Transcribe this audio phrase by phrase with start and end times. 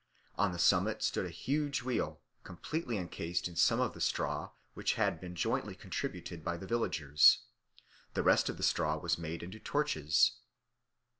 [0.35, 4.95] On the summit stood a huge wheel completely encased in some of the straw which
[4.95, 7.43] had been jointly contributed by the villagers;
[8.15, 10.37] the rest of the straw was made into torches.